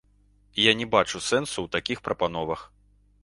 [0.63, 2.61] Я не бачу сэнсу ў такі прапановах.